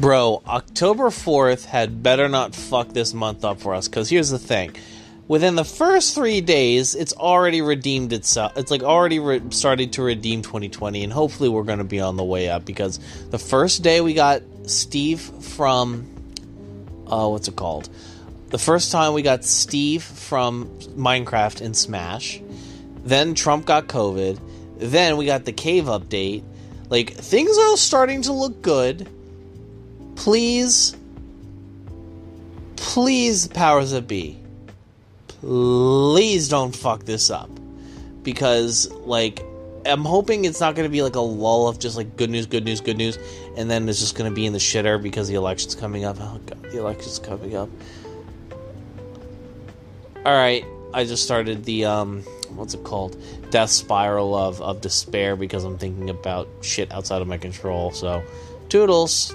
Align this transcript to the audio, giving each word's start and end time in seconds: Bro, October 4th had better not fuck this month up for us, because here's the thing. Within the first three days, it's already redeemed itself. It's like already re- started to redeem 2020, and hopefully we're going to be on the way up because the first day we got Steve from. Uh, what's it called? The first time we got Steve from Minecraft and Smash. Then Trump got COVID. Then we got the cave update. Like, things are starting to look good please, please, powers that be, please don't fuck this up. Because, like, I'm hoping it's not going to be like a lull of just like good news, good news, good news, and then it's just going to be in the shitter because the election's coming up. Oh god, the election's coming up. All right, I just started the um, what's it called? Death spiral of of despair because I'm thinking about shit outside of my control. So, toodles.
Bro, 0.00 0.40
October 0.46 1.10
4th 1.10 1.66
had 1.66 2.02
better 2.02 2.26
not 2.26 2.54
fuck 2.54 2.88
this 2.88 3.12
month 3.12 3.44
up 3.44 3.60
for 3.60 3.74
us, 3.74 3.86
because 3.86 4.08
here's 4.08 4.30
the 4.30 4.38
thing. 4.38 4.74
Within 5.28 5.56
the 5.56 5.64
first 5.64 6.14
three 6.14 6.40
days, 6.40 6.94
it's 6.94 7.12
already 7.12 7.60
redeemed 7.60 8.14
itself. 8.14 8.56
It's 8.56 8.70
like 8.70 8.82
already 8.82 9.18
re- 9.18 9.42
started 9.50 9.92
to 9.92 10.02
redeem 10.02 10.40
2020, 10.40 11.04
and 11.04 11.12
hopefully 11.12 11.50
we're 11.50 11.64
going 11.64 11.80
to 11.80 11.84
be 11.84 12.00
on 12.00 12.16
the 12.16 12.24
way 12.24 12.48
up 12.48 12.64
because 12.64 12.98
the 13.28 13.38
first 13.38 13.82
day 13.82 14.00
we 14.00 14.14
got 14.14 14.40
Steve 14.64 15.20
from. 15.20 16.08
Uh, 17.06 17.28
what's 17.28 17.48
it 17.48 17.56
called? 17.56 17.90
The 18.48 18.58
first 18.58 18.92
time 18.92 19.12
we 19.12 19.20
got 19.20 19.44
Steve 19.44 20.02
from 20.02 20.70
Minecraft 20.96 21.60
and 21.60 21.76
Smash. 21.76 22.40
Then 23.04 23.34
Trump 23.34 23.66
got 23.66 23.86
COVID. 23.86 24.40
Then 24.78 25.18
we 25.18 25.26
got 25.26 25.44
the 25.44 25.52
cave 25.52 25.84
update. 25.84 26.42
Like, 26.88 27.12
things 27.12 27.58
are 27.58 27.76
starting 27.76 28.22
to 28.22 28.32
look 28.32 28.62
good 28.62 29.06
please, 30.20 30.94
please, 32.76 33.48
powers 33.48 33.92
that 33.92 34.06
be, 34.06 34.38
please 35.26 36.50
don't 36.50 36.76
fuck 36.76 37.04
this 37.04 37.30
up. 37.30 37.48
Because, 38.22 38.90
like, 38.90 39.42
I'm 39.86 40.04
hoping 40.04 40.44
it's 40.44 40.60
not 40.60 40.74
going 40.74 40.86
to 40.86 40.92
be 40.92 41.00
like 41.00 41.16
a 41.16 41.20
lull 41.20 41.68
of 41.68 41.78
just 41.78 41.96
like 41.96 42.18
good 42.18 42.28
news, 42.28 42.44
good 42.44 42.66
news, 42.66 42.82
good 42.82 42.98
news, 42.98 43.18
and 43.56 43.70
then 43.70 43.88
it's 43.88 43.98
just 43.98 44.14
going 44.14 44.30
to 44.30 44.34
be 44.34 44.44
in 44.44 44.52
the 44.52 44.58
shitter 44.58 45.02
because 45.02 45.26
the 45.26 45.36
election's 45.36 45.74
coming 45.74 46.04
up. 46.04 46.18
Oh 46.20 46.38
god, 46.44 46.62
the 46.64 46.78
election's 46.78 47.18
coming 47.18 47.56
up. 47.56 47.70
All 50.26 50.36
right, 50.36 50.66
I 50.92 51.04
just 51.04 51.24
started 51.24 51.64
the 51.64 51.86
um, 51.86 52.24
what's 52.50 52.74
it 52.74 52.84
called? 52.84 53.16
Death 53.50 53.70
spiral 53.70 54.34
of 54.34 54.60
of 54.60 54.82
despair 54.82 55.34
because 55.34 55.64
I'm 55.64 55.78
thinking 55.78 56.10
about 56.10 56.46
shit 56.60 56.92
outside 56.92 57.22
of 57.22 57.26
my 57.26 57.38
control. 57.38 57.90
So, 57.92 58.22
toodles. 58.68 59.34